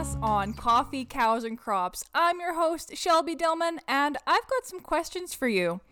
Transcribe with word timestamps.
us 0.00 0.16
on 0.22 0.54
Coffee, 0.54 1.04
Cows, 1.04 1.44
and 1.44 1.58
Crops. 1.58 2.06
I'm 2.14 2.40
your 2.40 2.54
host, 2.54 2.96
Shelby 2.96 3.36
Dillman, 3.36 3.80
and 3.86 4.16
I've 4.26 4.48
got 4.48 4.64
some 4.64 4.80
questions 4.80 5.34
for 5.34 5.46
you. 5.46 5.82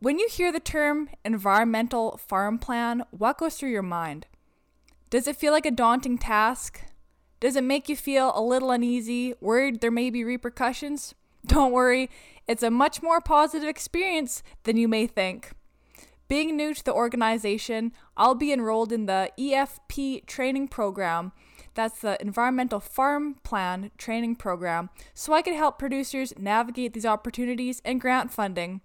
When 0.00 0.18
you 0.18 0.26
hear 0.28 0.50
the 0.50 0.58
term 0.58 1.10
environmental 1.24 2.16
farm 2.16 2.58
plan, 2.58 3.04
what 3.12 3.38
goes 3.38 3.54
through 3.54 3.70
your 3.70 3.84
mind? 3.84 4.26
Does 5.08 5.28
it 5.28 5.36
feel 5.36 5.52
like 5.52 5.66
a 5.66 5.70
daunting 5.70 6.18
task? 6.18 6.80
Does 7.38 7.54
it 7.54 7.62
make 7.62 7.88
you 7.88 7.94
feel 7.94 8.32
a 8.34 8.42
little 8.42 8.72
uneasy, 8.72 9.34
worried 9.40 9.80
there 9.80 9.92
may 9.92 10.10
be 10.10 10.24
repercussions? 10.24 11.14
Don't 11.46 11.70
worry, 11.70 12.10
it's 12.48 12.64
a 12.64 12.72
much 12.72 13.04
more 13.04 13.20
positive 13.20 13.68
experience 13.68 14.42
than 14.64 14.76
you 14.76 14.88
may 14.88 15.06
think. 15.06 15.52
Being 16.26 16.56
new 16.56 16.74
to 16.74 16.84
the 16.84 16.92
organization, 16.92 17.92
I'll 18.16 18.34
be 18.34 18.52
enrolled 18.52 18.90
in 18.90 19.06
the 19.06 19.30
EFP 19.38 20.26
training 20.26 20.66
program. 20.66 21.30
That's 21.76 22.00
the 22.00 22.20
Environmental 22.22 22.80
Farm 22.80 23.34
Plan 23.44 23.90
training 23.98 24.36
program, 24.36 24.88
so 25.12 25.34
I 25.34 25.42
can 25.42 25.54
help 25.54 25.78
producers 25.78 26.32
navigate 26.38 26.94
these 26.94 27.04
opportunities 27.04 27.82
and 27.84 28.00
grant 28.00 28.32
funding. 28.32 28.80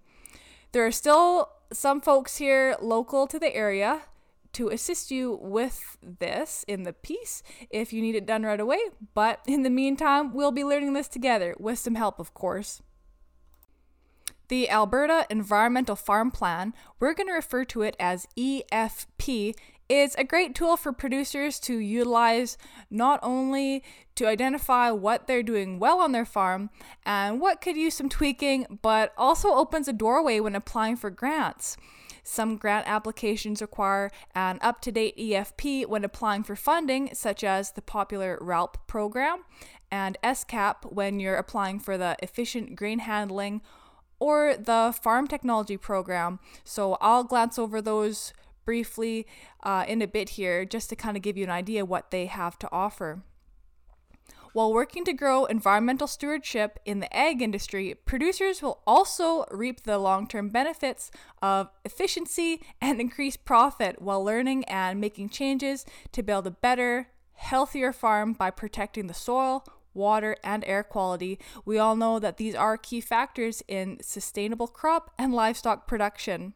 There 0.72 0.86
are 0.86 0.92
still 0.92 1.48
some 1.72 2.02
folks 2.02 2.36
here 2.36 2.76
local 2.82 3.26
to 3.26 3.38
the 3.38 3.54
area 3.56 4.02
to 4.52 4.68
assist 4.68 5.10
you 5.10 5.38
with 5.40 5.96
this 6.02 6.66
in 6.68 6.82
the 6.82 6.92
piece 6.92 7.42
if 7.70 7.94
you 7.94 8.02
need 8.02 8.14
it 8.14 8.26
done 8.26 8.42
right 8.42 8.60
away, 8.60 8.78
but 9.14 9.40
in 9.46 9.62
the 9.62 9.70
meantime, 9.70 10.34
we'll 10.34 10.52
be 10.52 10.62
learning 10.62 10.92
this 10.92 11.08
together 11.08 11.56
with 11.58 11.78
some 11.78 11.94
help, 11.94 12.20
of 12.20 12.34
course. 12.34 12.82
The 14.48 14.68
Alberta 14.68 15.26
Environmental 15.30 15.96
Farm 15.96 16.30
Plan, 16.30 16.74
we're 17.00 17.14
going 17.14 17.28
to 17.28 17.32
refer 17.32 17.64
to 17.64 17.80
it 17.80 17.96
as 17.98 18.28
EFP, 18.36 19.54
is 19.88 20.14
a 20.16 20.24
great 20.24 20.54
tool 20.54 20.76
for 20.76 20.92
producers 20.92 21.58
to 21.60 21.78
utilize 21.78 22.56
not 22.90 23.20
only 23.22 23.82
to 24.14 24.26
identify 24.26 24.90
what 24.90 25.26
they're 25.26 25.42
doing 25.42 25.78
well 25.78 26.00
on 26.00 26.12
their 26.12 26.24
farm 26.24 26.70
and 27.04 27.40
what 27.40 27.60
could 27.60 27.76
use 27.76 27.94
some 27.94 28.08
tweaking, 28.08 28.78
but 28.82 29.12
also 29.16 29.52
opens 29.52 29.88
a 29.88 29.92
doorway 29.92 30.40
when 30.40 30.54
applying 30.54 30.96
for 30.96 31.10
grants. 31.10 31.76
Some 32.24 32.56
grant 32.56 32.86
applications 32.86 33.60
require 33.60 34.10
an 34.34 34.58
up 34.62 34.80
to 34.82 34.92
date 34.92 35.16
EFP 35.16 35.86
when 35.86 36.04
applying 36.04 36.44
for 36.44 36.54
funding, 36.54 37.10
such 37.14 37.42
as 37.42 37.72
the 37.72 37.82
popular 37.82 38.38
RALP 38.40 38.86
program, 38.86 39.44
and 39.90 40.16
SCAP 40.22 40.92
when 40.92 41.18
you're 41.18 41.36
applying 41.36 41.80
for 41.80 41.98
the 41.98 42.16
Efficient 42.22 42.76
Grain 42.76 43.00
Handling 43.00 43.60
or 44.20 44.56
the 44.56 44.94
farm 45.02 45.26
technology 45.26 45.76
program. 45.76 46.38
So 46.62 46.96
I'll 47.00 47.24
glance 47.24 47.58
over 47.58 47.82
those 47.82 48.32
briefly 48.64 49.26
uh, 49.62 49.84
in 49.86 50.02
a 50.02 50.06
bit 50.06 50.30
here 50.30 50.64
just 50.64 50.88
to 50.90 50.96
kind 50.96 51.16
of 51.16 51.22
give 51.22 51.36
you 51.36 51.44
an 51.44 51.50
idea 51.50 51.84
what 51.84 52.10
they 52.10 52.26
have 52.26 52.58
to 52.60 52.68
offer. 52.72 53.22
While 54.52 54.74
working 54.74 55.02
to 55.06 55.14
grow 55.14 55.46
environmental 55.46 56.06
stewardship 56.06 56.78
in 56.84 57.00
the 57.00 57.16
egg 57.16 57.40
industry, 57.40 57.94
producers 58.04 58.60
will 58.60 58.82
also 58.86 59.46
reap 59.50 59.84
the 59.84 59.98
long 59.98 60.28
term 60.28 60.50
benefits 60.50 61.10
of 61.40 61.70
efficiency 61.86 62.62
and 62.78 63.00
increased 63.00 63.46
profit 63.46 64.02
while 64.02 64.22
learning 64.22 64.64
and 64.64 65.00
making 65.00 65.30
changes 65.30 65.86
to 66.12 66.22
build 66.22 66.46
a 66.46 66.50
better, 66.50 67.08
healthier 67.32 67.92
farm 67.92 68.34
by 68.34 68.50
protecting 68.50 69.06
the 69.06 69.14
soil, 69.14 69.64
water, 69.94 70.36
and 70.44 70.64
air 70.66 70.82
quality. 70.82 71.38
We 71.64 71.78
all 71.78 71.96
know 71.96 72.18
that 72.18 72.36
these 72.36 72.54
are 72.54 72.76
key 72.76 73.00
factors 73.00 73.62
in 73.66 73.98
sustainable 74.02 74.68
crop 74.68 75.12
and 75.18 75.32
livestock 75.32 75.86
production. 75.86 76.52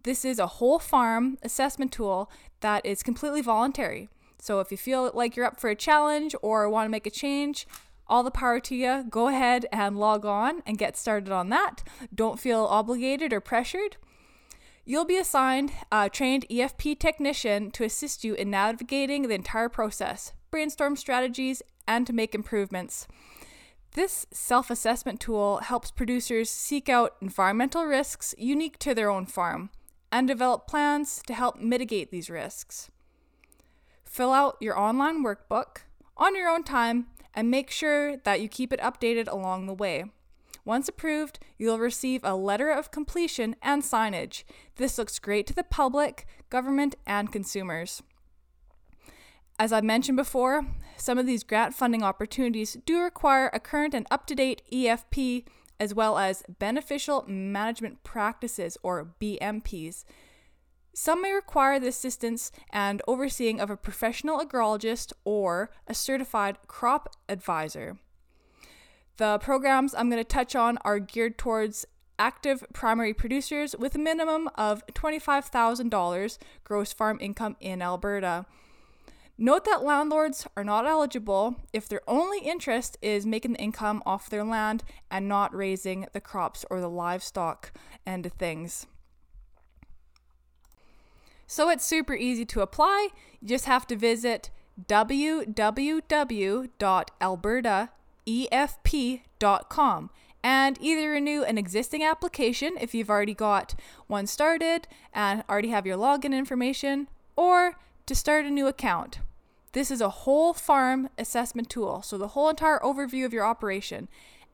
This 0.03 0.23
is 0.23 0.39
a 0.39 0.47
whole 0.47 0.79
farm 0.79 1.37
assessment 1.43 1.91
tool 1.91 2.31
that 2.61 2.85
is 2.85 3.03
completely 3.03 3.41
voluntary. 3.41 4.07
So 4.39 4.59
if 4.59 4.71
you 4.71 4.77
feel 4.77 5.11
like 5.13 5.35
you're 5.35 5.45
up 5.45 5.59
for 5.59 5.69
a 5.69 5.75
challenge 5.75 6.33
or 6.41 6.69
want 6.69 6.85
to 6.85 6.91
make 6.91 7.05
a 7.05 7.11
change, 7.11 7.67
all 8.07 8.23
the 8.23 8.31
power 8.31 8.59
to 8.59 8.75
you. 8.75 9.05
Go 9.09 9.29
ahead 9.29 9.65
and 9.71 9.97
log 9.97 10.25
on 10.25 10.61
and 10.65 10.77
get 10.77 10.97
started 10.97 11.31
on 11.31 11.49
that. 11.49 11.83
Don't 12.13 12.39
feel 12.39 12.65
obligated 12.65 13.31
or 13.31 13.39
pressured. 13.39 13.95
You'll 14.83 15.05
be 15.05 15.17
assigned 15.17 15.71
a 15.91 16.09
trained 16.09 16.47
EFP 16.49 16.97
technician 16.97 17.69
to 17.71 17.83
assist 17.83 18.23
you 18.23 18.33
in 18.33 18.49
navigating 18.49 19.27
the 19.27 19.35
entire 19.35 19.69
process, 19.69 20.33
brainstorm 20.49 20.95
strategies, 20.95 21.61
and 21.87 22.07
to 22.07 22.13
make 22.13 22.33
improvements. 22.33 23.07
This 23.93 24.25
self 24.31 24.71
assessment 24.71 25.19
tool 25.19 25.57
helps 25.57 25.91
producers 25.91 26.49
seek 26.49 26.89
out 26.89 27.15
environmental 27.21 27.85
risks 27.85 28.33
unique 28.37 28.79
to 28.79 28.95
their 28.95 29.11
own 29.11 29.27
farm 29.27 29.69
and 30.11 30.27
develop 30.27 30.67
plans 30.67 31.21
to 31.27 31.33
help 31.33 31.57
mitigate 31.57 32.09
these 32.09 32.29
risks. 32.29 32.89
Fill 34.03 34.33
out 34.33 34.57
your 34.59 34.77
online 34.77 35.23
workbook 35.23 35.81
on 36.17 36.35
your 36.35 36.49
own 36.49 36.63
time 36.63 37.07
and 37.33 37.51
make 37.51 37.69
sure 37.69 38.17
that 38.17 38.41
you 38.41 38.49
keep 38.49 38.73
it 38.73 38.79
updated 38.79 39.31
along 39.31 39.67
the 39.67 39.73
way. 39.73 40.05
Once 40.63 40.87
approved, 40.87 41.39
you'll 41.57 41.79
receive 41.79 42.21
a 42.23 42.35
letter 42.35 42.69
of 42.69 42.91
completion 42.91 43.55
and 43.61 43.81
signage. 43.81 44.43
This 44.75 44.97
looks 44.97 45.19
great 45.19 45.47
to 45.47 45.53
the 45.53 45.63
public, 45.63 46.25
government, 46.49 46.95
and 47.05 47.31
consumers. 47.31 48.03
As 49.57 49.71
I 49.71 49.81
mentioned 49.81 50.17
before, 50.17 50.65
some 50.97 51.17
of 51.17 51.25
these 51.25 51.43
grant 51.43 51.73
funding 51.73 52.03
opportunities 52.03 52.77
do 52.85 52.99
require 52.99 53.49
a 53.53 53.59
current 53.59 53.93
and 53.93 54.07
up 54.09 54.25
to 54.27 54.35
date 54.35 54.61
EFP 54.71 55.45
as 55.79 55.95
well 55.95 56.17
as 56.19 56.43
beneficial 56.59 57.25
management 57.27 58.03
practices 58.03 58.77
or 58.83 59.15
BMPs. 59.19 60.03
Some 60.93 61.21
may 61.21 61.31
require 61.31 61.79
the 61.79 61.87
assistance 61.87 62.51
and 62.71 63.01
overseeing 63.07 63.59
of 63.59 63.69
a 63.69 63.77
professional 63.77 64.39
agrologist 64.39 65.13
or 65.23 65.71
a 65.87 65.93
certified 65.93 66.57
crop 66.67 67.15
advisor. 67.29 67.97
The 69.17 69.39
programs 69.39 69.93
I'm 69.93 70.09
going 70.09 70.21
to 70.21 70.27
touch 70.27 70.55
on 70.55 70.77
are 70.83 70.99
geared 70.99 71.37
towards 71.37 71.85
active 72.17 72.63
primary 72.73 73.13
producers 73.13 73.75
with 73.77 73.95
a 73.95 73.99
minimum 73.99 74.49
of 74.55 74.85
$25,000 74.87 76.37
gross 76.63 76.93
farm 76.93 77.17
income 77.19 77.55
in 77.59 77.81
Alberta. 77.81 78.45
Note 79.37 79.65
that 79.65 79.83
landlords 79.83 80.45
are 80.55 80.63
not 80.63 80.85
eligible 80.85 81.55
if 81.73 81.89
their 81.89 82.01
only 82.07 82.39
interest 82.39 82.95
is 83.01 83.25
making 83.25 83.53
the 83.53 83.59
income 83.59 84.03
off 84.05 84.29
their 84.29 84.43
land 84.43 84.83
and 85.09 85.27
not 85.27 85.55
raising 85.55 86.05
the 86.13 86.21
crops 86.21 86.63
or 86.69 86.79
the 86.79 86.89
livestock 86.89 87.71
end 88.05 88.27
of 88.27 88.33
things. 88.33 88.85
So 91.47 91.69
it's 91.69 91.85
super 91.85 92.13
easy 92.13 92.45
to 92.45 92.61
apply. 92.61 93.09
You 93.41 93.47
just 93.47 93.65
have 93.65 93.87
to 93.87 93.95
visit 93.95 94.51
www.albertaefp.com 98.27 100.09
and 100.43 100.77
either 100.81 101.09
renew 101.11 101.43
an 101.43 101.57
existing 101.57 102.03
application 102.03 102.75
if 102.79 102.95
you've 102.95 103.09
already 103.09 103.33
got 103.33 103.75
one 104.07 104.25
started 104.25 104.87
and 105.13 105.43
already 105.47 105.69
have 105.69 105.85
your 105.85 105.97
login 105.97 106.33
information, 106.33 107.07
or 107.35 107.77
to 108.07 108.15
start 108.15 108.45
a 108.45 108.49
new 108.49 108.65
account. 108.67 109.19
This 109.73 109.91
is 109.91 110.01
a 110.01 110.09
whole 110.09 110.53
farm 110.53 111.09
assessment 111.17 111.69
tool, 111.69 112.01
so 112.01 112.17
the 112.17 112.29
whole 112.29 112.49
entire 112.49 112.79
overview 112.79 113.23
of 113.23 113.33
your 113.33 113.45
operation, 113.45 114.07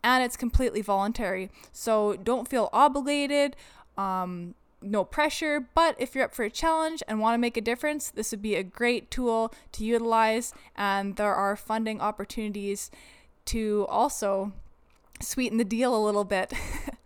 and 0.04 0.24
it's 0.24 0.36
completely 0.36 0.82
voluntary. 0.82 1.50
So 1.72 2.18
don't 2.18 2.50
feel 2.50 2.70
obligated. 2.74 3.56
Um, 3.98 4.56
no 4.82 5.04
pressure, 5.04 5.68
but 5.74 5.96
if 5.98 6.14
you're 6.14 6.26
up 6.26 6.36
for 6.36 6.44
a 6.44 6.52
challenge 6.52 7.02
and 7.08 7.20
want 7.20 7.34
to 7.34 7.40
make 7.40 7.58
a 7.58 7.62
difference, 7.62 8.12
this 8.12 8.30
would 8.30 8.44
be 8.44 8.56
a 8.56 8.64
great 8.64 9.10
tool 9.10 9.52
to 9.72 9.84
utilize. 9.84 10.54
And 10.76 11.16
there 11.16 11.34
are 11.34 11.56
funding 11.56 12.00
opportunities 12.00 12.92
to 13.48 13.86
also 13.90 14.54
sweeten 15.22 15.58
the 15.58 15.66
deal 15.66 15.96
a 15.96 16.06
little 16.06 16.24
bit. 16.24 16.54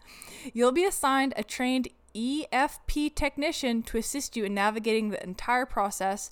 You'll 0.54 0.72
be 0.72 0.86
assigned 0.86 1.34
a 1.36 1.44
trained 1.44 1.88
EFP 2.16 3.16
technician 3.16 3.84
to 3.84 3.98
assist 3.98 4.36
you 4.36 4.44
in 4.44 4.54
navigating 4.54 5.10
the 5.10 5.24
entire 5.24 5.66
process, 5.66 6.32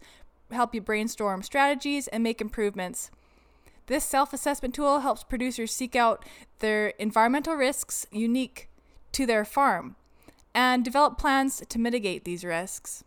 help 0.51 0.75
you 0.75 0.81
brainstorm 0.81 1.41
strategies, 1.44 2.07
and 2.07 2.23
make 2.23 2.41
improvements. 2.41 3.11
This 3.88 4.03
self 4.03 4.33
assessment 4.33 4.75
tool 4.75 5.00
helps 5.00 5.23
producers 5.23 5.73
seek 5.73 5.95
out 5.95 6.25
their 6.59 6.89
environmental 7.00 7.56
risks 7.56 8.06
unique 8.11 8.69
to 9.13 9.25
their 9.25 9.45
farm 9.45 9.95
and 10.53 10.83
develop 10.83 11.17
plans 11.17 11.63
to 11.67 11.79
mitigate 11.79 12.25
these 12.25 12.44
risks. 12.44 13.03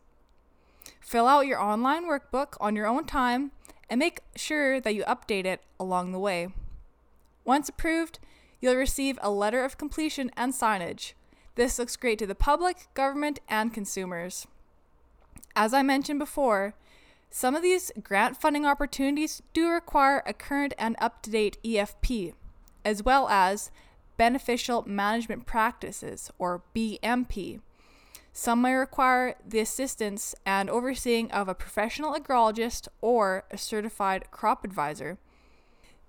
Fill 1.01 1.27
out 1.27 1.47
your 1.47 1.61
online 1.61 2.05
workbook 2.05 2.55
on 2.61 2.75
your 2.75 2.87
own 2.87 3.05
time 3.05 3.53
and 3.91 3.99
make 3.99 4.21
sure 4.35 4.81
that 4.81 4.95
you 4.95 5.05
update 5.05 5.45
it 5.45 5.61
along 5.79 6.13
the 6.13 6.19
way. 6.19 6.49
Once 7.45 7.69
approved, 7.69 8.19
you'll 8.61 8.77
receive 8.77 9.19
a 9.21 9.31
letter 9.31 9.65
of 9.65 9.79
completion 9.79 10.31
and 10.37 10.53
signage. 10.53 11.15
This 11.55 11.79
looks 11.79 11.97
great 11.97 12.19
to 12.21 12.27
the 12.27 12.35
public, 12.35 12.89
government, 12.95 13.41
and 13.49 13.75
consumers. 13.75 14.47
As 15.55 15.75
I 15.75 15.83
mentioned 15.83 16.19
before, 16.19 16.75
Some 17.35 17.57
of 17.57 17.63
these 17.63 17.91
grant 18.03 18.37
funding 18.37 18.67
opportunities 18.67 19.41
do 19.55 19.71
require 19.71 20.23
a 20.27 20.35
current 20.35 20.75
and 20.79 20.97
up 20.99 21.23
to 21.23 21.31
date 21.31 21.57
EFP, 21.65 22.35
as 22.85 23.03
well 23.03 23.27
as 23.31 23.71
Beneficial 24.19 24.85
Management 24.87 25.47
Practices, 25.47 26.31
or 26.39 26.63
BMP. 26.77 27.61
Some 28.35 28.61
may 28.61 28.75
require 28.75 29.37
the 29.49 29.61
assistance 29.61 30.35
and 30.45 30.69
overseeing 30.69 31.31
of 31.33 31.49
a 31.49 31.55
professional 31.55 32.13
agrologist 32.13 32.87
or 33.01 33.45
a 33.51 33.57
certified 33.57 34.31
crop 34.31 34.63
advisor. 34.63 35.17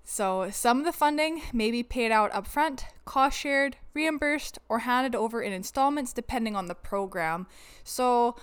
So, 0.06 0.50
some 0.50 0.80
of 0.80 0.84
the 0.84 0.92
funding 0.92 1.40
may 1.52 1.70
be 1.70 1.82
paid 1.82 2.12
out 2.12 2.30
upfront, 2.32 2.84
cost 3.06 3.38
shared, 3.38 3.78
reimbursed, 3.94 4.58
or 4.68 4.80
handed 4.80 5.14
over 5.14 5.40
in 5.42 5.52
installments 5.52 6.12
depending 6.12 6.54
on 6.54 6.66
the 6.66 6.74
program. 6.74 7.46
So, 7.84 8.36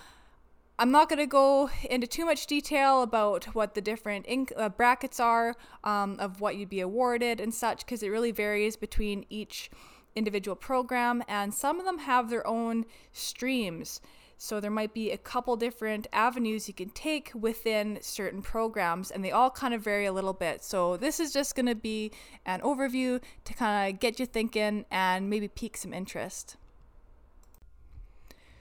I'm 0.80 0.90
not 0.90 1.08
going 1.08 1.20
to 1.20 1.28
go 1.28 1.70
into 1.88 2.08
too 2.08 2.26
much 2.26 2.48
detail 2.48 3.04
about 3.04 3.46
what 3.54 3.76
the 3.76 3.82
different 3.82 4.26
inc- 4.26 4.52
uh, 4.58 4.70
brackets 4.70 5.20
are 5.20 5.56
um, 5.84 6.18
of 6.20 6.42
what 6.42 6.56
you'd 6.56 6.70
be 6.70 6.80
awarded 6.80 7.40
and 7.40 7.54
such 7.54 7.86
because 7.86 8.02
it 8.02 8.10
really 8.10 8.32
varies 8.32 8.76
between 8.76 9.26
each 9.30 9.70
individual 10.16 10.56
program, 10.56 11.24
and 11.28 11.54
some 11.54 11.80
of 11.80 11.86
them 11.86 12.00
have 12.00 12.32
their 12.32 12.46
own 12.48 12.86
streams. 13.12 14.02
So 14.44 14.60
there 14.60 14.72
might 14.72 14.92
be 14.96 15.12
a 15.12 15.20
couple 15.20 15.56
different 15.56 16.08
avenues 16.12 16.68
you 16.68 16.74
can 16.74 16.90
take 16.90 17.32
within 17.36 18.00
certain 18.02 18.42
programs, 18.42 19.12
and 19.12 19.24
they 19.24 19.30
all 19.30 19.52
kind 19.52 19.72
of 19.72 19.84
vary 19.84 20.08
a 20.08 20.12
little 20.12 20.34
bit. 20.34 20.64
So 20.64 20.98
this 20.98 21.20
is 21.20 21.32
just 21.32 21.54
going 21.54 21.68
to 21.68 21.76
be 21.76 22.12
an 22.44 22.60
overview 22.62 23.22
to 23.46 23.54
kind 23.54 23.94
of 23.94 24.00
get 24.00 24.20
you 24.20 24.26
thinking 24.26 24.86
and 24.90 25.30
maybe 25.30 25.48
pique 25.48 25.78
some 25.78 25.94
interest. 25.94 26.58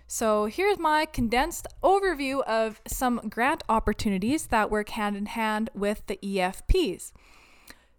So 0.06 0.44
here's 0.44 0.78
my 0.78 1.06
condensed 1.06 1.66
overview 1.82 2.42
of 2.42 2.82
some 2.86 3.18
grant 3.30 3.62
opportunities 3.66 4.48
that 4.48 4.70
work 4.70 4.90
hand 4.90 5.16
in 5.16 5.24
hand 5.24 5.70
with 5.74 6.06
the 6.08 6.18
EFPs. 6.22 7.12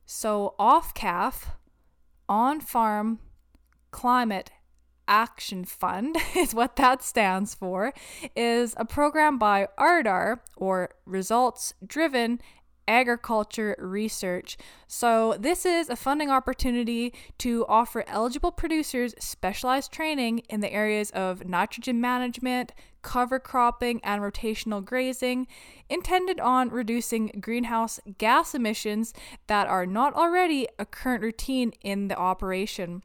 So 0.05 0.53
OFCAF, 0.59 1.45
On 2.29 2.61
Farm 2.61 3.17
Climate 3.89 4.51
Action 5.07 5.65
Fund 5.65 6.17
is 6.35 6.53
what 6.53 6.75
that 6.77 7.03
stands 7.03 7.55
for, 7.55 7.93
is 8.35 8.73
a 8.77 8.85
program 8.85 9.37
by 9.37 9.67
RDAR 9.77 10.39
or 10.55 10.89
Results 11.05 11.73
Driven 11.85 12.39
agriculture 12.87 13.75
research. 13.79 14.57
So, 14.87 15.35
this 15.39 15.65
is 15.65 15.89
a 15.89 15.95
funding 15.95 16.29
opportunity 16.29 17.13
to 17.39 17.65
offer 17.67 18.03
eligible 18.07 18.51
producers 18.51 19.15
specialized 19.19 19.91
training 19.91 20.39
in 20.49 20.59
the 20.59 20.73
areas 20.73 21.09
of 21.11 21.45
nitrogen 21.45 22.01
management, 22.01 22.73
cover 23.01 23.39
cropping, 23.39 24.01
and 24.03 24.21
rotational 24.21 24.83
grazing, 24.83 25.47
intended 25.89 26.39
on 26.39 26.69
reducing 26.69 27.27
greenhouse 27.39 27.99
gas 28.17 28.53
emissions 28.53 29.13
that 29.47 29.67
are 29.67 29.85
not 29.85 30.13
already 30.13 30.67
a 30.77 30.85
current 30.85 31.23
routine 31.23 31.71
in 31.81 32.09
the 32.09 32.17
operation, 32.17 33.03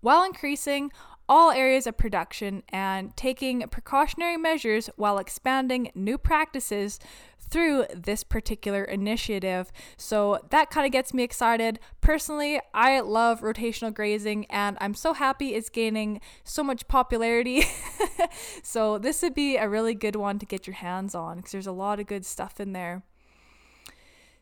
while 0.00 0.24
increasing 0.24 0.90
all 1.32 1.50
areas 1.50 1.86
of 1.86 1.96
production 1.96 2.62
and 2.68 3.16
taking 3.16 3.62
precautionary 3.70 4.36
measures 4.36 4.90
while 4.96 5.16
expanding 5.16 5.90
new 5.94 6.18
practices 6.18 7.00
through 7.38 7.86
this 7.94 8.22
particular 8.22 8.84
initiative. 8.84 9.72
So 9.96 10.40
that 10.50 10.68
kind 10.68 10.84
of 10.84 10.92
gets 10.92 11.14
me 11.14 11.22
excited. 11.22 11.80
Personally, 12.02 12.60
I 12.74 13.00
love 13.00 13.40
rotational 13.40 13.94
grazing 13.94 14.44
and 14.50 14.76
I'm 14.78 14.92
so 14.92 15.14
happy 15.14 15.54
it's 15.54 15.70
gaining 15.70 16.20
so 16.44 16.62
much 16.62 16.86
popularity. 16.86 17.64
so 18.62 18.98
this 18.98 19.22
would 19.22 19.34
be 19.34 19.56
a 19.56 19.70
really 19.70 19.94
good 19.94 20.16
one 20.16 20.38
to 20.38 20.44
get 20.44 20.66
your 20.66 20.76
hands 20.76 21.14
on 21.14 21.38
because 21.38 21.52
there's 21.52 21.66
a 21.66 21.72
lot 21.72 21.98
of 21.98 22.06
good 22.06 22.26
stuff 22.26 22.60
in 22.60 22.74
there. 22.74 23.04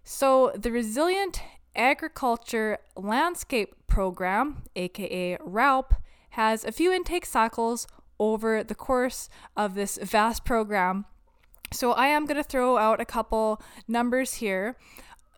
So 0.02 0.50
the 0.56 0.72
Resilient 0.72 1.40
Agriculture 1.76 2.78
Landscape 2.96 3.76
Program, 3.86 4.64
aka 4.74 5.38
RALP, 5.40 5.94
has 6.30 6.64
a 6.64 6.72
few 6.72 6.92
intake 6.92 7.26
cycles 7.26 7.86
over 8.18 8.62
the 8.62 8.74
course 8.74 9.28
of 9.56 9.74
this 9.74 9.98
vast 10.02 10.44
program 10.44 11.06
so 11.72 11.92
I 11.92 12.08
am 12.08 12.26
going 12.26 12.36
to 12.36 12.42
throw 12.42 12.78
out 12.78 13.00
a 13.00 13.04
couple 13.04 13.62
numbers 13.86 14.34
here. 14.34 14.76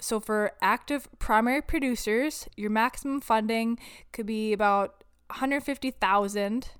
So 0.01 0.19
for 0.19 0.53
active 0.63 1.07
primary 1.19 1.63
producers, 1.63 2.49
your 2.57 2.71
maximum 2.71 3.21
funding 3.21 3.79
could 4.13 4.27
be 4.27 4.53
about 4.53 5.05
150,000 5.29 6.71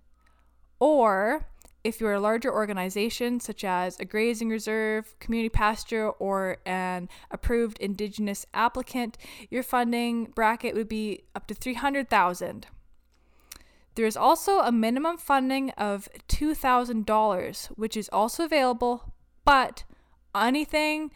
or 0.81 1.47
if 1.85 2.01
you're 2.01 2.13
a 2.13 2.21
larger 2.21 2.53
organization 2.53 3.41
such 3.41 3.65
as 3.65 3.99
a 4.01 4.05
grazing 4.05 4.49
reserve, 4.49 5.19
community 5.19 5.49
pasture, 5.49 6.11
or 6.11 6.59
an 6.65 7.09
approved 7.31 7.79
indigenous 7.79 8.47
applicant, 8.55 9.19
your 9.51 9.65
funding 9.65 10.27
bracket 10.27 10.75
would 10.75 10.89
be 10.89 11.25
up 11.35 11.47
to 11.49 11.55
300,000. 11.55 12.67
There 13.95 14.07
is 14.07 14.17
also 14.17 14.61
a 14.61 14.73
minimum 14.73 15.19
funding 15.19 15.71
of 15.71 16.09
$2,000, 16.29 17.67
which 17.77 17.97
is 17.97 18.09
also 18.13 18.45
available 18.45 19.13
but 19.45 19.85
anything 20.35 21.11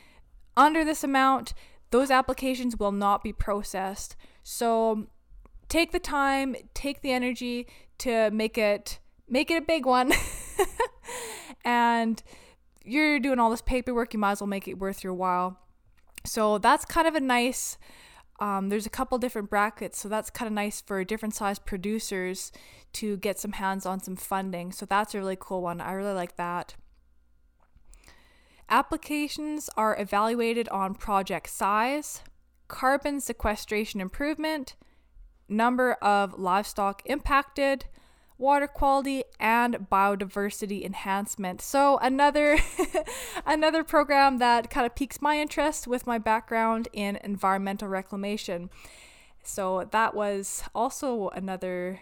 under 0.57 0.85
this 0.85 1.05
amount, 1.05 1.55
those 1.91 2.11
applications 2.11 2.77
will 2.77 2.93
not 2.93 3.23
be 3.23 3.33
processed. 3.33 4.17
So 4.43 5.07
take 5.69 5.93
the 5.93 5.99
time, 5.99 6.57
take 6.75 7.03
the 7.03 7.13
energy 7.13 7.67
to 7.99 8.31
make 8.31 8.59
it 8.59 8.99
make 9.29 9.51
it 9.51 9.57
a 9.57 9.65
big 9.65 9.87
one. 9.87 10.13
and 11.65 12.23
you're 12.85 13.19
doing 13.19 13.39
all 13.39 13.51
this 13.51 13.63
paperwork, 13.63 14.13
you 14.15 14.21
might 14.21 14.33
as 14.33 14.41
well 14.41 14.47
make 14.47 14.69
it 14.69 14.79
worth 14.79 15.03
your 15.03 15.15
while. 15.15 15.59
So 16.25 16.59
that's 16.59 16.85
kind 16.85 17.09
of 17.09 17.15
a 17.15 17.21
nice 17.21 17.79
um, 18.39 18.69
there's 18.69 18.87
a 18.87 18.91
couple 18.91 19.19
different 19.19 19.49
brackets, 19.49 19.99
so 19.99 20.09
that's 20.09 20.31
kind 20.31 20.47
of 20.47 20.53
nice 20.53 20.81
for 20.81 21.03
different 21.05 21.35
size 21.35 21.59
producers 21.59 22.53
to 22.95 23.17
get 23.17 23.39
some 23.39 23.53
hands 23.53 23.87
on 23.87 24.01
some 24.01 24.17
funding. 24.17 24.73
So 24.73 24.85
that's 24.87 25.15
a 25.15 25.19
really 25.19 25.37
cool 25.39 25.63
one. 25.63 25.81
I 25.81 25.93
really 25.93 26.13
like 26.13 26.37
that. 26.37 26.75
Applications 28.69 29.71
are 29.77 29.99
evaluated 29.99 30.69
on 30.71 30.95
project 30.95 31.49
size, 31.49 32.23
carbon 32.69 33.21
sequestration 33.21 34.01
improvement, 34.01 34.75
number 35.49 35.93
of 35.95 36.39
livestock 36.39 37.03
impacted, 37.07 37.87
water 38.39 38.67
quality 38.67 39.25
and 39.41 39.89
biodiversity 39.91 40.85
enhancement. 40.85 41.61
So 41.61 41.99
another 41.99 42.59
another 43.47 43.85
program 43.85 44.39
that 44.39 44.71
kind 44.71 44.87
of 44.87 44.95
piques 44.95 45.21
my 45.21 45.39
interest 45.39 45.87
with 45.87 46.07
my 46.07 46.19
background 46.19 46.89
in 46.93 47.17
environmental 47.17 47.89
reclamation. 47.89 48.71
So 49.43 49.89
that 49.93 50.15
was 50.15 50.65
also 50.75 51.29
another 51.31 52.01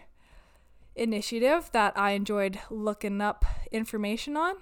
initiative 0.96 1.70
that 1.72 1.92
I 1.96 2.12
enjoyed 2.12 2.58
looking 2.70 3.20
up 3.20 3.44
information 3.70 4.36
on. 4.36 4.56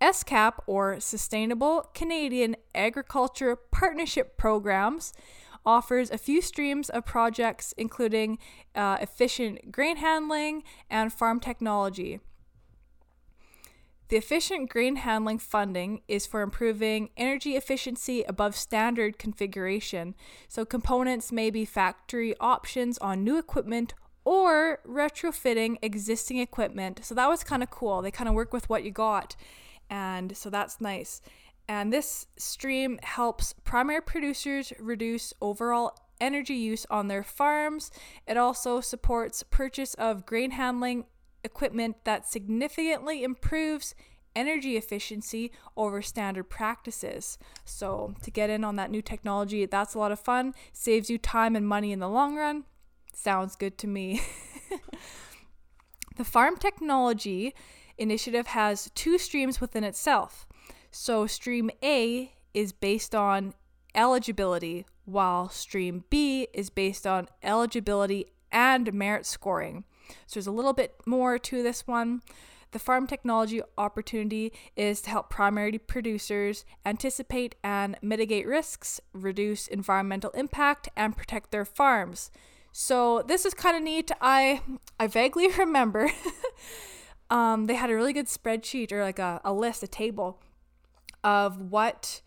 SCAP, 0.00 0.60
or 0.66 1.00
Sustainable 1.00 1.90
Canadian 1.94 2.56
Agriculture 2.74 3.56
Partnership 3.56 4.36
Programs, 4.36 5.14
offers 5.66 6.10
a 6.10 6.18
few 6.18 6.40
streams 6.40 6.88
of 6.88 7.04
projects 7.04 7.74
including 7.76 8.38
uh, 8.74 8.96
efficient 9.00 9.72
grain 9.72 9.96
handling 9.96 10.62
and 10.88 11.12
farm 11.12 11.40
technology. 11.40 12.20
The 14.08 14.16
efficient 14.16 14.70
grain 14.70 14.96
handling 14.96 15.40
funding 15.40 16.02
is 16.06 16.26
for 16.26 16.42
improving 16.42 17.10
energy 17.16 17.56
efficiency 17.56 18.22
above 18.22 18.54
standard 18.54 19.18
configuration. 19.18 20.14
So, 20.46 20.64
components 20.64 21.32
may 21.32 21.50
be 21.50 21.64
factory 21.64 22.36
options 22.38 22.98
on 22.98 23.24
new 23.24 23.36
equipment 23.36 23.94
or 24.24 24.78
retrofitting 24.86 25.78
existing 25.82 26.38
equipment. 26.38 27.00
So, 27.04 27.16
that 27.16 27.28
was 27.28 27.42
kind 27.42 27.64
of 27.64 27.70
cool. 27.70 28.00
They 28.00 28.12
kind 28.12 28.28
of 28.28 28.36
work 28.36 28.52
with 28.52 28.68
what 28.68 28.84
you 28.84 28.92
got. 28.92 29.34
And 29.88 30.36
so 30.36 30.50
that's 30.50 30.80
nice. 30.80 31.20
And 31.68 31.92
this 31.92 32.26
stream 32.36 32.98
helps 33.02 33.52
primary 33.64 34.00
producers 34.00 34.72
reduce 34.78 35.32
overall 35.40 35.96
energy 36.20 36.54
use 36.54 36.86
on 36.90 37.08
their 37.08 37.22
farms. 37.22 37.90
It 38.26 38.36
also 38.36 38.80
supports 38.80 39.42
purchase 39.42 39.94
of 39.94 40.26
grain 40.26 40.52
handling 40.52 41.06
equipment 41.44 42.04
that 42.04 42.26
significantly 42.26 43.22
improves 43.24 43.94
energy 44.34 44.76
efficiency 44.76 45.50
over 45.76 46.02
standard 46.02 46.44
practices. 46.44 47.38
So, 47.64 48.14
to 48.22 48.30
get 48.30 48.50
in 48.50 48.64
on 48.64 48.76
that 48.76 48.90
new 48.90 49.02
technology, 49.02 49.64
that's 49.66 49.94
a 49.94 49.98
lot 49.98 50.12
of 50.12 50.20
fun, 50.20 50.54
saves 50.72 51.08
you 51.10 51.18
time 51.18 51.56
and 51.56 51.66
money 51.66 51.90
in 51.90 51.98
the 51.98 52.08
long 52.08 52.36
run. 52.36 52.64
Sounds 53.14 53.56
good 53.56 53.78
to 53.78 53.86
me. 53.86 54.20
the 56.16 56.24
farm 56.24 56.56
technology 56.58 57.54
initiative 57.98 58.48
has 58.48 58.90
two 58.94 59.18
streams 59.18 59.60
within 59.60 59.84
itself. 59.84 60.45
So, 60.98 61.26
stream 61.26 61.70
A 61.84 62.32
is 62.54 62.72
based 62.72 63.14
on 63.14 63.52
eligibility, 63.94 64.86
while 65.04 65.50
stream 65.50 66.04
B 66.08 66.48
is 66.54 66.70
based 66.70 67.06
on 67.06 67.28
eligibility 67.42 68.32
and 68.50 68.92
merit 68.94 69.26
scoring. 69.26 69.84
So, 70.26 70.40
there's 70.40 70.46
a 70.46 70.52
little 70.52 70.72
bit 70.72 70.94
more 71.04 71.38
to 71.38 71.62
this 71.62 71.86
one. 71.86 72.22
the 72.72 72.78
farm 72.78 73.06
technology 73.06 73.60
opportunity 73.76 74.52
is 74.74 75.02
to 75.02 75.10
help 75.10 75.28
primary 75.28 75.78
producers 75.78 76.64
anticipate 76.84 77.54
and 77.62 77.96
mitigate 78.00 78.46
risks, 78.46 78.98
reduce 79.12 79.68
environmental 79.68 80.30
impact, 80.30 80.88
and 80.96 81.16
protect 81.16 81.50
their 81.50 81.66
farms. 81.66 82.30
So 82.72 83.22
this 83.28 83.44
is 83.44 83.52
kind 83.52 83.76
of 83.76 83.82
neat. 83.82 84.10
I 84.20 84.62
I 84.98 85.06
vaguely 85.08 85.48
remember 85.58 86.10
um, 87.30 87.66
they 87.66 87.74
had 87.74 87.90
a 87.90 87.94
really 87.94 88.14
good 88.14 88.26
spreadsheet 88.26 88.92
or 88.92 89.02
like 89.02 89.18
a, 89.18 89.42
a 89.44 89.52
list, 89.52 89.82
a 89.82 89.88
table 89.88 90.40
of 91.26 91.60
what 91.60 92.20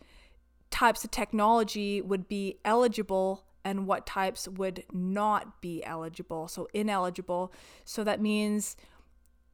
types 0.70 1.06
of 1.06 1.10
technology 1.10 2.02
would 2.02 2.28
be 2.28 2.60
eligible 2.66 3.46
and 3.64 3.88
what 3.88 4.06
types 4.06 4.48
would 4.48 4.84
not 4.92 5.62
be 5.62 5.84
eligible. 5.86 6.50
So 6.50 6.68
ineligible. 6.74 7.54
So 7.86 8.04
that 8.04 8.22
means 8.22 8.76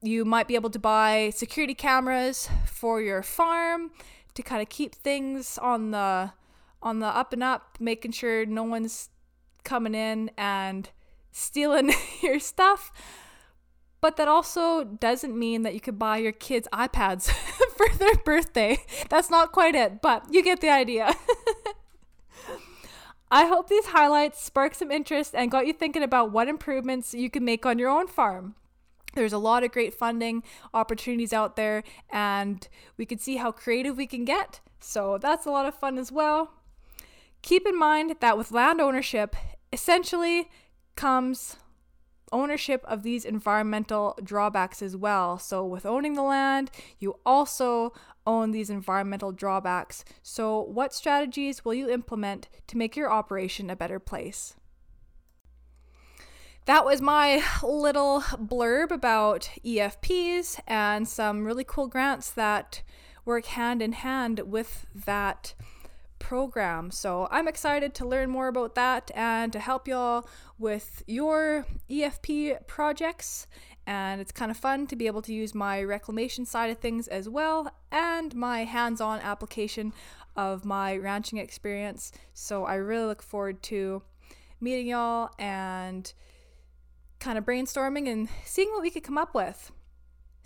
you 0.02 0.26
might 0.26 0.48
be 0.48 0.56
able 0.56 0.72
to 0.72 0.80
buy 0.80 1.32
security 1.34 1.76
cameras 1.76 2.50
for 2.66 3.02
your 3.02 3.22
farm 3.22 3.92
to 4.34 4.42
kind 4.42 4.64
of 4.64 4.70
keep 4.70 4.96
things 4.96 5.60
on 5.60 5.92
the 5.92 6.34
on 6.82 7.00
the 7.00 7.08
up 7.08 7.34
and 7.34 7.44
up, 7.44 7.78
making 7.80 8.12
sure 8.12 8.46
no 8.46 8.64
one's 8.64 9.10
coming 9.64 9.96
in 9.96 10.30
and 10.38 10.90
stealing 11.32 11.94
your 12.22 12.40
stuff. 12.40 12.92
But 14.02 14.18
that 14.18 14.28
also 14.28 14.84
doesn't 14.84 15.38
mean 15.38 15.64
that 15.64 15.74
you 15.74 15.80
could 15.80 15.98
buy 15.98 16.18
your 16.18 16.32
kids 16.32 16.68
iPads 16.74 17.34
for 17.78 17.88
their 17.98 18.16
birthday. 18.16 18.78
That's 19.10 19.30
not 19.30 19.52
quite 19.52 19.76
it, 19.76 20.02
but 20.02 20.26
you 20.32 20.44
get 20.44 20.62
the 20.62 20.70
idea. 20.70 21.14
I 23.32 23.48
hope 23.48 23.70
these 23.70 23.88
highlights 23.88 24.44
sparked 24.44 24.76
some 24.78 24.92
interest 24.92 25.34
and 25.36 25.52
got 25.52 25.68
you 25.68 25.74
thinking 25.74 26.04
about 26.04 26.32
what 26.32 26.48
improvements 26.48 27.14
you 27.14 27.30
can 27.30 27.44
make 27.44 27.66
on 27.66 27.80
your 27.80 27.90
own 27.90 28.08
farm. 28.08 28.56
There's 29.16 29.34
a 29.34 29.38
lot 29.38 29.64
of 29.64 29.72
great 29.72 29.94
funding 29.94 30.44
opportunities 30.74 31.34
out 31.34 31.56
there, 31.56 31.84
and 32.10 32.68
we 32.98 33.06
can 33.06 33.18
see 33.18 33.38
how 33.38 33.52
creative 33.52 33.98
we 33.98 34.08
can 34.08 34.26
get. 34.26 34.60
So 34.80 35.18
that's 35.18 35.46
a 35.46 35.52
lot 35.52 35.66
of 35.66 35.74
fun 35.74 35.98
as 35.98 36.12
well. 36.12 36.52
Keep 37.42 37.66
in 37.66 37.78
mind 37.78 38.16
that 38.20 38.38
with 38.38 38.52
land 38.52 38.82
ownership, 38.82 39.36
essentially 39.72 40.50
comes 40.96 41.58
ownership 42.32 42.84
of 42.86 43.04
these 43.04 43.26
environmental 43.26 44.18
drawbacks 44.24 44.82
as 44.82 44.96
well. 44.96 45.38
So, 45.38 45.66
with 45.66 45.86
owning 45.86 46.14
the 46.14 46.24
land, 46.24 46.72
you 47.00 47.20
also 47.26 47.94
own 48.26 48.52
these 48.52 48.70
environmental 48.70 49.32
drawbacks. 49.32 50.04
So, 50.22 50.62
what 50.62 50.94
strategies 50.94 51.64
will 51.64 51.74
you 51.74 51.90
implement 51.90 52.50
to 52.68 52.78
make 52.78 52.96
your 52.96 53.12
operation 53.12 53.70
a 53.70 53.76
better 53.76 54.00
place? 54.00 54.56
that 56.66 56.84
was 56.84 57.02
my 57.02 57.44
little 57.64 58.22
blurb 58.22 58.92
about 58.92 59.50
EFPs 59.64 60.60
and 60.68 61.08
some 61.08 61.46
really 61.46 61.64
cool 61.64 61.88
grants 61.88 62.32
that 62.32 62.82
work 63.24 63.46
hand 63.46 63.82
in 63.82 63.94
hand 63.94 64.40
with 64.40 64.86
that 64.94 65.54
program. 66.20 66.92
So 66.92 67.28
I'm 67.32 67.48
excited 67.48 67.94
to 67.96 68.08
learn 68.08 68.30
more 68.30 68.48
about 68.48 68.76
that 68.76 69.12
and 69.16 69.52
to 69.54 69.60
help 69.60 69.88
y'all 69.88 70.28
with 70.58 71.04
your 71.08 71.66
EFP 71.90 72.68
projects. 72.68 73.48
And 73.88 74.20
it's 74.20 74.32
kind 74.32 74.50
of 74.50 74.58
fun 74.58 74.88
to 74.88 74.96
be 74.96 75.08
able 75.08 75.22
to 75.24 75.34
use 75.34 75.54
my 75.54 75.84
reclamation 75.84 76.46
side 76.46 76.72
of 76.72 76.80
things 76.80 77.08
as 77.08 77.30
well 77.30 77.72
and 77.92 78.34
my 78.34 78.64
hands 78.64 79.00
on 79.00 79.20
application 79.20 79.94
of 80.36 80.66
my 80.66 80.98
ranching 80.98 81.40
experience. 81.40 82.12
So 82.34 82.66
I 82.66 82.76
really 82.76 83.06
look 83.06 83.22
forward 83.22 83.62
to 83.64 84.02
meeting 84.60 84.88
y'all 84.88 85.30
and 85.38 86.12
kind 87.20 87.38
of 87.38 87.46
brainstorming 87.46 88.12
and 88.12 88.28
seeing 88.44 88.70
what 88.72 88.82
we 88.82 88.90
could 88.90 89.04
come 89.04 89.18
up 89.18 89.34
with. 89.34 89.72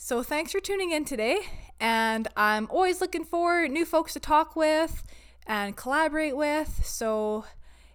So, 0.01 0.23
thanks 0.23 0.53
for 0.53 0.61
tuning 0.61 0.91
in 0.91 1.03
today. 1.03 1.39
And 1.77 2.29
I'm 2.37 2.67
always 2.69 3.01
looking 3.01 3.25
for 3.25 3.67
new 3.67 3.85
folks 3.85 4.13
to 4.13 4.19
talk 4.21 4.55
with 4.55 5.03
and 5.49 5.75
collaborate 5.75 6.37
with. 6.37 6.85
So, 6.85 7.43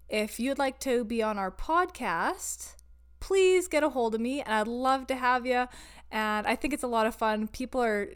if 0.09 0.39
you'd 0.39 0.59
like 0.59 0.79
to 0.81 1.05
be 1.05 1.23
on 1.23 1.39
our 1.39 1.51
podcast, 1.51 2.75
please 3.21 3.69
get 3.69 3.83
a 3.83 3.89
hold 3.89 4.15
of 4.15 4.21
me 4.21 4.43
and 4.43 4.53
I'd 4.53 4.69
love 4.69 5.07
to 5.07 5.15
have 5.15 5.47
you. 5.47 5.67
And 6.11 6.47
I 6.47 6.57
think 6.57 6.75
it's 6.75 6.83
a 6.83 6.89
lot 6.89 7.07
of 7.07 7.15
fun. 7.15 7.49
People 7.49 7.83
are, 7.83 8.11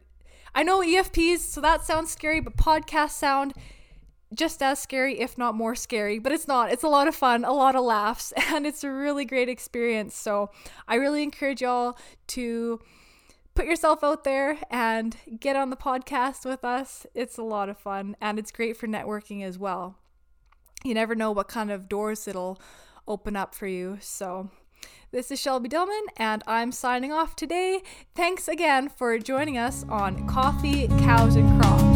I 0.54 0.62
know 0.62 0.80
EFPs, 0.80 1.38
so 1.38 1.60
that 1.62 1.84
sounds 1.84 2.10
scary, 2.10 2.40
but 2.40 2.56
podcasts 2.56 3.12
sound 3.12 3.54
just 4.34 4.62
as 4.62 4.78
scary, 4.78 5.20
if 5.20 5.38
not 5.38 5.54
more 5.54 5.74
scary, 5.74 6.18
but 6.18 6.32
it's 6.32 6.46
not. 6.46 6.70
It's 6.70 6.82
a 6.82 6.88
lot 6.88 7.08
of 7.08 7.14
fun, 7.14 7.44
a 7.44 7.52
lot 7.52 7.74
of 7.74 7.84
laughs, 7.84 8.32
and 8.50 8.66
it's 8.66 8.84
a 8.84 8.90
really 8.90 9.24
great 9.24 9.48
experience. 9.48 10.14
So 10.14 10.50
I 10.86 10.96
really 10.96 11.22
encourage 11.22 11.62
y'all 11.62 11.96
to 12.28 12.80
put 13.58 13.66
yourself 13.66 14.04
out 14.04 14.22
there 14.22 14.56
and 14.70 15.16
get 15.40 15.56
on 15.56 15.68
the 15.68 15.76
podcast 15.76 16.44
with 16.44 16.64
us. 16.64 17.04
It's 17.12 17.38
a 17.38 17.42
lot 17.42 17.68
of 17.68 17.76
fun 17.76 18.16
and 18.20 18.38
it's 18.38 18.52
great 18.52 18.76
for 18.76 18.86
networking 18.86 19.42
as 19.42 19.58
well. 19.58 19.96
You 20.84 20.94
never 20.94 21.16
know 21.16 21.32
what 21.32 21.48
kind 21.48 21.72
of 21.72 21.88
doors 21.88 22.28
it'll 22.28 22.60
open 23.08 23.34
up 23.34 23.56
for 23.56 23.66
you. 23.66 23.98
So, 24.00 24.50
this 25.10 25.32
is 25.32 25.40
Shelby 25.40 25.68
Dillman, 25.68 26.02
and 26.16 26.44
I'm 26.46 26.70
signing 26.70 27.10
off 27.10 27.34
today. 27.34 27.82
Thanks 28.14 28.46
again 28.46 28.88
for 28.90 29.18
joining 29.18 29.58
us 29.58 29.84
on 29.88 30.28
Coffee, 30.28 30.86
Cows, 30.86 31.34
and 31.34 31.60
Crops. 31.60 31.87